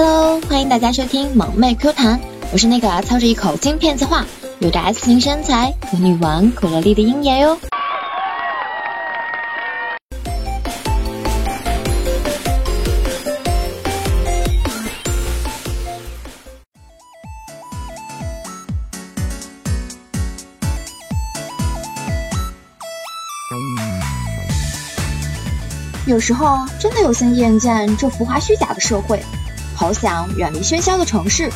[0.00, 2.20] Hello，欢迎大家收听萌妹 Q 弹，
[2.52, 4.24] 我是那个操着一口京片子话，
[4.60, 7.58] 有着 S 型身材和女王可乐丽的鹰眼哟。
[26.06, 29.20] 有时候真的有些厌倦这浮华虚假的社会，
[29.78, 31.48] 好想远离喧嚣的城市，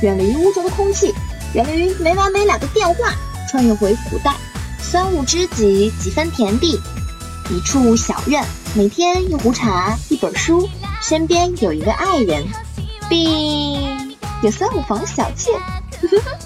[0.00, 1.12] 远离污浊的空气，
[1.54, 3.12] 远离没完没了的电话，
[3.50, 4.32] 穿越回古代，
[4.78, 6.80] 三五知己几分田地，
[7.50, 8.44] 一处小院，
[8.76, 10.68] 每天一壶茶，一本书，
[11.02, 12.46] 身边有一个爱人，
[13.08, 15.50] 并有三五房小妾，
[16.00, 16.38] 呵 呵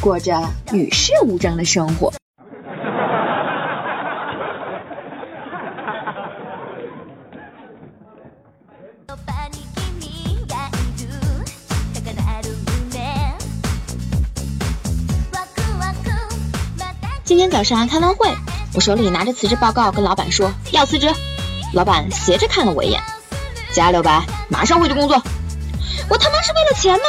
[0.00, 2.10] 过着与世无争的生活。
[17.50, 18.28] 早上开完会，
[18.74, 21.08] 我手里拿着辞职报告，跟老板说要辞职。
[21.72, 23.02] 老板斜着看了我一眼，
[23.72, 25.20] 加六百，马上回去工作。
[26.08, 27.04] 我他妈是为了钱吗？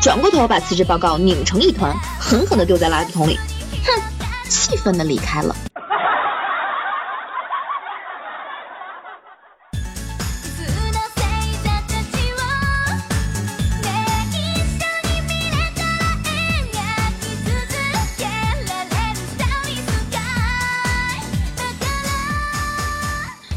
[0.00, 3.38] 转过头把辞职报告拧成一团，狠狠地丢在垃圾桶里，
[3.84, 4.02] 哼，
[4.48, 5.54] 气愤地离开了。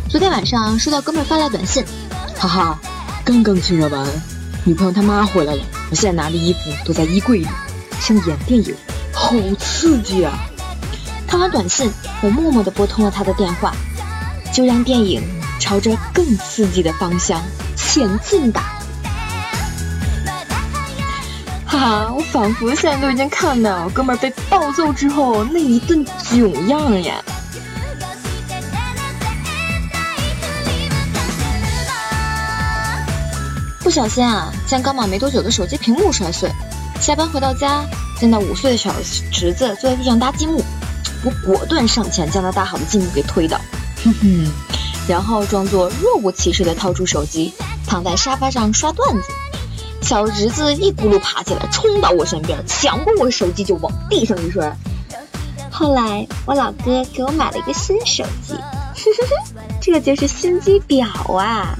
[0.10, 1.84] 昨天晚上收到哥们发来短信，
[2.38, 2.80] 哈哈，
[3.26, 4.08] 刚刚亲热完，
[4.64, 7.48] 女朋友他妈回来了，我现在拿的衣服都在衣柜里，
[8.00, 8.74] 像演电影，
[9.12, 10.32] 好刺激啊！
[11.28, 11.92] 看完短信，
[12.22, 13.74] 我默默地拨通了他的电话，
[14.54, 15.22] 就让电影
[15.60, 17.44] 朝着更刺激的方向
[17.76, 18.80] 前进吧！
[21.66, 27.22] 哈哈，我仿佛现在都已经看到哥们被暴揍之后那一顿囧样呀！
[33.88, 36.52] 不小心啊，将刚买没多久的手机屏幕摔碎。
[37.00, 37.86] 下班回到家，
[38.20, 38.94] 见到五岁的小
[39.32, 40.62] 侄子坐在地上搭积木，
[41.24, 43.58] 我果断上前将他搭好的积木给推倒，
[44.04, 44.52] 哼哼，
[45.08, 47.54] 然后装作若无其事的掏出手机，
[47.88, 49.24] 躺在沙发上刷段子。
[50.02, 54.70] 小侄子一咕噜爬起来，冲到我身边，抢过我的手机就往地上一摔。
[55.72, 58.54] 后来我老哥给我买了一个新手机，
[59.80, 61.74] 这就是心机婊啊！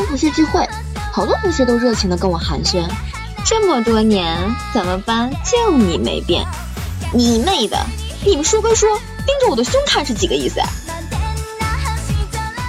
[0.00, 0.68] 同学聚会，
[1.12, 2.86] 好多同学都热情的跟我寒暄。
[3.44, 4.38] 这么多年，
[4.72, 6.46] 咱们班就你没变。
[7.12, 7.78] 你妹的！
[8.24, 8.88] 你们说归说，
[9.26, 10.60] 盯着我的胸看是几个意思？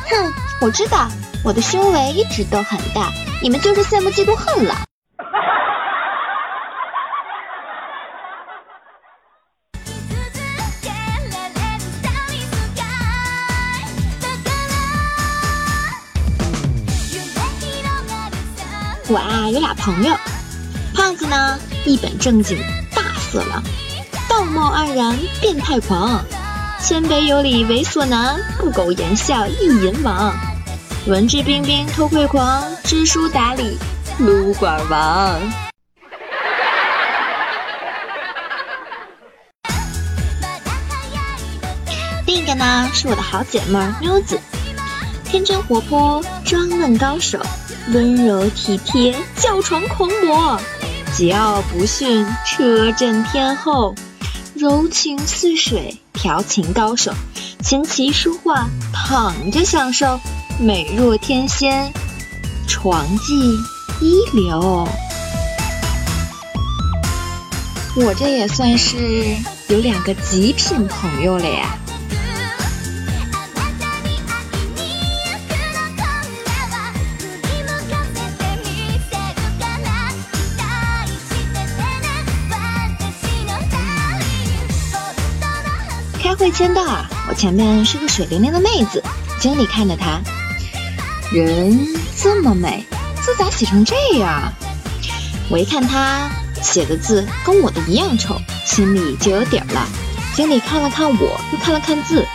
[0.10, 1.08] 哼，我知道，
[1.44, 4.75] 我的胸围一直都很大，你们就是羡慕嫉妒恨了。
[19.08, 20.16] 我啊有俩朋友，
[20.96, 22.58] 胖子呢一本正经
[22.96, 23.62] 大色狼，
[24.28, 26.26] 道貌岸然变态狂，
[26.82, 30.34] 谦卑有礼猥琐男，不苟言笑意淫王，
[31.06, 33.78] 文质彬彬偷窥狂，知书达理
[34.18, 35.40] 撸管王。
[42.26, 44.40] 另一个呢是我的好姐妹妞子，
[45.26, 47.40] 天真活泼，装嫩高手。
[47.94, 50.60] 温柔体贴，叫床狂魔；
[51.16, 53.94] 桀骜不驯，车震天后；
[54.56, 57.12] 柔情似水，调情高手；
[57.62, 60.20] 琴棋书画，躺着享受；
[60.60, 61.92] 美若天仙，
[62.68, 63.56] 床技
[64.02, 64.88] 一流。
[67.98, 68.98] 我这也算是
[69.70, 71.78] 有两个极品朋友了呀。
[86.56, 87.06] 签到啊！
[87.28, 89.04] 我前面是个水灵灵的妹子，
[89.42, 90.22] 经理看着她，
[91.30, 91.78] 人
[92.18, 92.86] 这么美，
[93.22, 94.54] 字咋写成这样？
[95.50, 96.30] 我一看她
[96.62, 99.86] 写的字跟我的一样丑，心里就有底儿了。
[100.34, 102.26] 经理看了看我，又看了看字，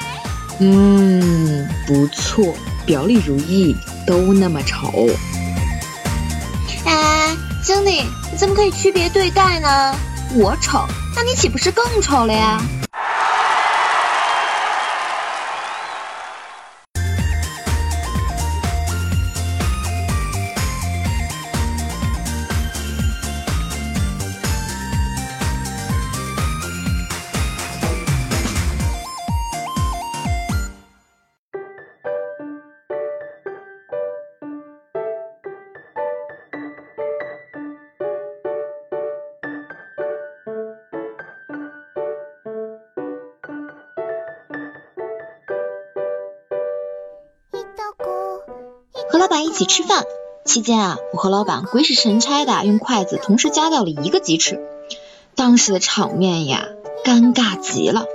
[0.58, 3.74] 嗯，不错，表里如一，
[4.06, 5.08] 都那么丑。
[6.84, 9.94] 哎，经理，你怎么可以区别对待呢？
[10.34, 12.60] 我丑，那你岂不是更丑了呀？
[49.10, 50.04] 和老板一起吃饭
[50.44, 54.60] 期间啊，我和老板鬼使神差的用筷子同时夹掉了一个鸡翅，
[55.34, 56.68] 当时的场面呀，
[57.04, 58.06] 尴尬极了。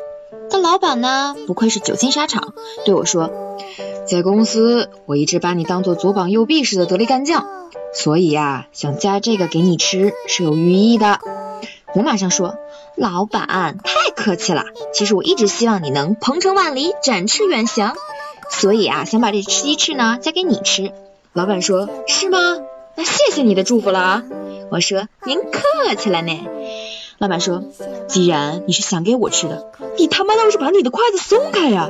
[0.50, 2.54] 但老板呢，不愧是久经沙场，
[2.86, 3.30] 对我说，
[4.08, 7.46] 在公司我一直把你当做左膀右臂似的得力干将，
[7.94, 11.20] 所以呀，想夹这个给你吃是有寓意的。
[11.94, 12.56] 我马上说，
[12.96, 14.64] 老板太客气了，
[14.94, 17.96] 其实我一直希望你能鹏程万里，展翅远翔。
[18.50, 20.92] 所以啊，想把这鸡翅呢夹给你吃。
[21.34, 22.58] 老板说：“是吗？
[22.96, 24.24] 那谢谢你的祝福了啊。”
[24.72, 26.32] 我说：“您客气了呢。”
[27.18, 27.64] 老板说
[28.08, 31.90] ：“既然你是想给我吃的，你他妈倒是把你的筷子松开呀！”，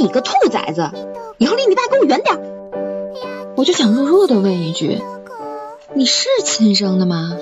[0.00, 0.90] 你个兔崽子，
[1.36, 2.34] 以后离你爸给我远点。
[3.54, 4.98] 我就想弱弱的问一句，
[5.92, 7.36] 你是亲生的吗？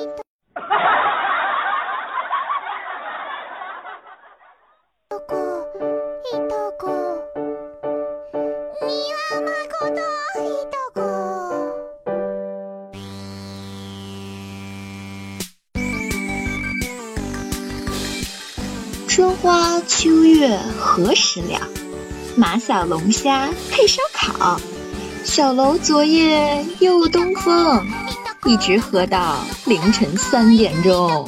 [19.06, 21.60] 春花秋月何时了？
[22.36, 24.60] 马小龙虾配烧烤，
[25.24, 27.86] 小楼昨夜又东风，
[28.44, 31.26] 一直喝到凌晨三点钟。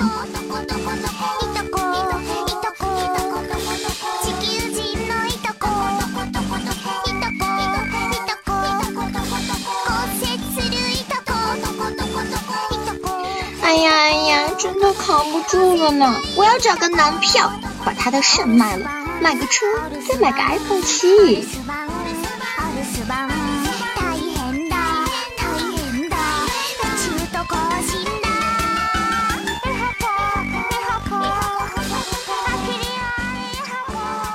[13.63, 16.15] 哎呀哎呀，真的扛不住了呢！
[16.37, 17.51] 我要找个男票。
[17.83, 19.67] 把他的肾卖了，买个车，
[20.09, 21.47] 再买个 iPhone 七。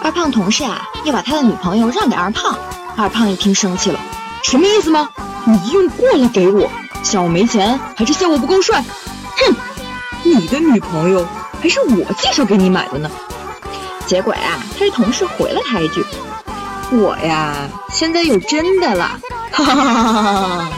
[0.03, 2.55] 二胖同事啊，要把他的女朋友让给二胖。
[2.95, 3.99] 二胖一听生气了，
[4.43, 5.09] 什么意思吗？
[5.45, 6.69] 你用过了给我，
[7.01, 8.83] 嫌我没钱，还是嫌我不够帅？
[9.37, 9.55] 哼，
[10.23, 11.27] 你的女朋友
[11.59, 13.09] 还是我介绍给你买的呢。
[14.05, 16.03] 结果呀，他的同事回了他一句
[16.91, 19.19] ：“我呀，现在有真的了。”
[19.51, 20.69] 哈哈哈哈哈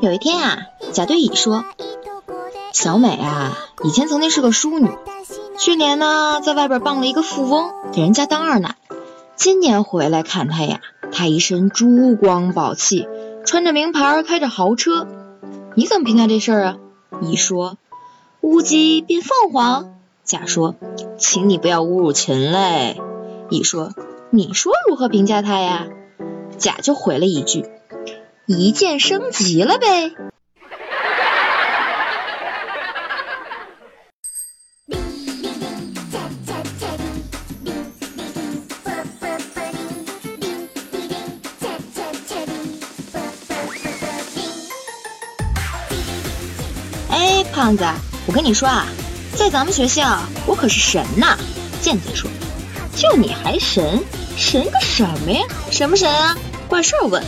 [0.00, 0.58] 有一天啊，
[0.92, 1.64] 甲对乙说
[2.74, 4.90] ：“小美啊，以前曾经是个淑女，
[5.58, 8.76] 去年呢在外边傍了一个富翁，给人家当二奶。
[9.36, 10.80] 今年回来看她呀，
[11.10, 13.08] 她一身珠光宝气，
[13.46, 15.06] 穿着名牌，开着豪车。
[15.74, 16.76] 你怎么评价这事儿啊？”
[17.22, 17.78] 乙说
[18.42, 20.74] ：“乌鸡变凤凰。”甲说
[21.18, 23.00] ：“请你不要侮辱禽类。”
[23.48, 23.92] 乙说
[24.30, 25.86] ：“你说如何评价她呀？”
[26.64, 27.66] 甲就回了一句。
[28.46, 30.14] 一键升级了呗！
[47.10, 47.84] 哎，胖子，
[48.26, 48.86] 我跟你说啊，
[49.36, 51.36] 在咱们学校，我可是神呐！
[51.82, 52.30] 健健说
[52.96, 54.02] ：“就你还神？
[54.38, 55.42] 神个什么呀？
[55.70, 56.34] 什么神啊？
[56.74, 57.22] 怪事儿问！”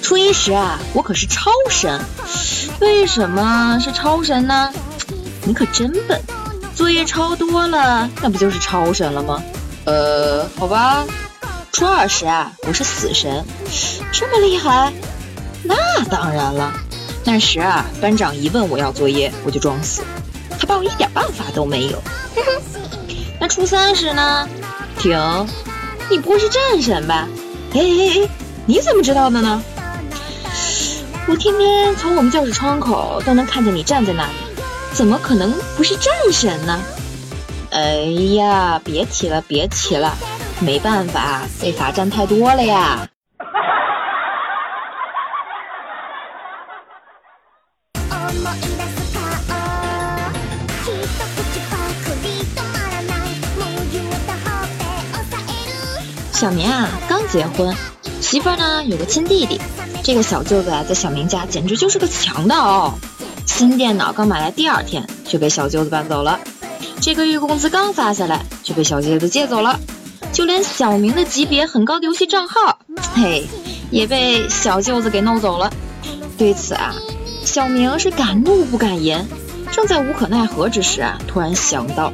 [0.00, 2.00] 初一时啊，我可是超神。
[2.78, 4.72] 为什么是超神呢？
[5.42, 6.22] 你可真笨，
[6.76, 9.42] 作业抄多了，那不就是超神了吗？
[9.84, 11.04] 呃，好吧。
[11.72, 13.44] 初二时啊，我是死神，
[14.12, 14.92] 这么厉害？
[15.64, 16.72] 那当然了。
[17.24, 20.02] 那时啊，班长一问我要作业，我就装死，
[20.56, 22.00] 他把我一点办法都没有。
[23.40, 24.48] 那初三时呢？
[25.00, 25.18] 停，
[26.08, 27.26] 你不会是战神吧？
[27.74, 28.28] 哎哎哎，
[28.68, 29.62] 你怎么知道的呢？
[31.26, 34.32] 我天天从我们教室窗口都能看见你站在那里，
[34.92, 36.78] 怎么可能不是战神呢？
[37.70, 37.94] 哎
[38.34, 40.14] 呀，别提了，别提了，
[40.60, 43.08] 没办法，被罚站太多了呀。
[56.34, 57.74] 小明啊，刚结婚，
[58.20, 59.60] 媳妇儿呢有个亲弟弟，
[60.02, 62.98] 这个小舅子啊，在小明家简直就是个强盗。
[63.46, 66.38] 新电脑刚买来第二天就被小舅子搬走了，
[67.00, 69.80] 这个月工资刚发下来就被小舅子借走了，
[70.32, 72.78] 就连小明的级别很高的游戏账号，
[73.14, 73.46] 嘿，
[73.90, 75.72] 也被小舅子给弄走了。
[76.36, 76.94] 对此啊，
[77.44, 79.26] 小明是敢怒不敢言，
[79.72, 82.12] 正在无可奈何之时啊，突然想到，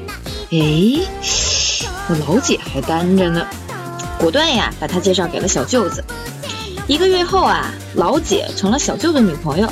[0.52, 1.00] 哎，
[2.08, 3.44] 我老姐还单着呢。
[4.18, 6.04] 果断呀，把他介绍给了小舅子。
[6.86, 9.70] 一个月后啊，老姐成了小舅子女朋友。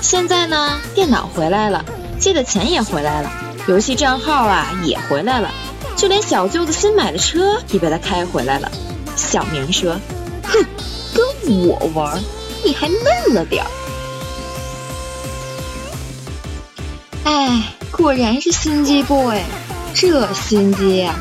[0.00, 1.84] 现在呢，电脑回来了，
[2.18, 3.30] 借的钱也回来了，
[3.68, 5.50] 游戏账号啊也回来了，
[5.96, 8.70] 就连小舅子新买的车也被他开回来了。
[9.16, 9.96] 小明说
[10.42, 10.64] ：“哼，
[11.14, 11.24] 跟
[11.66, 12.20] 我玩，
[12.64, 13.70] 你还嫩了点儿。”
[17.24, 19.40] 哎，果然是心机 boy，
[19.94, 21.14] 这心机呀！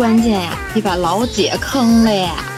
[0.00, 2.49] 关键呀，你把老姐坑了呀！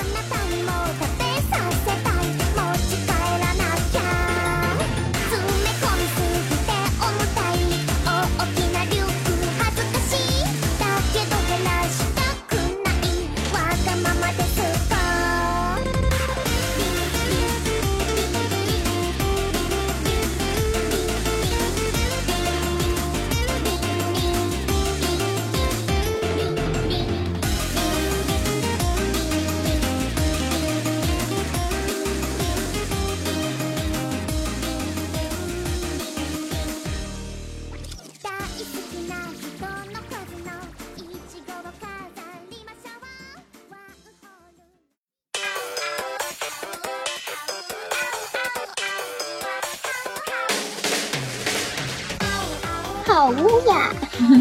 [53.13, 53.91] 好污呀！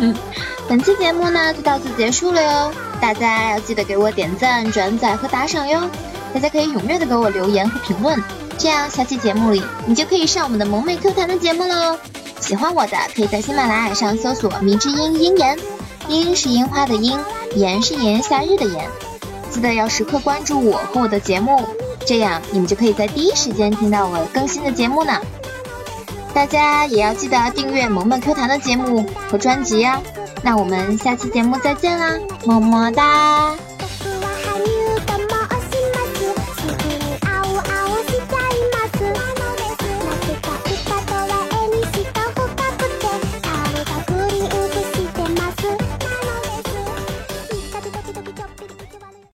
[0.70, 5.82] 本期节目呢就到此结束了哟，大家要记得给我点赞、转载和打赏哟。
[6.34, 8.18] 大家可以踊跃的给我留言和评论，
[8.58, 11.98] 这样下期节目里你就可以上我们的萌妹 Q 弹的节目喽。
[12.40, 15.60] 喜欢我的可以在喜马拉雅上搜索“迷之音音言”，
[16.08, 17.20] 樱是樱花的樱，
[17.56, 18.88] 言是炎炎夏日的炎。
[19.50, 21.62] 记得要时刻关注我和我的节目，
[22.06, 25.20] 这样你们就可以在第一时间听到我更新的节目呢。
[26.34, 30.02] 大家也要记得订阅萌萌 Q 弹的节目和专辑呀。
[30.44, 33.56] 那我们下期节目再见啦，么么哒。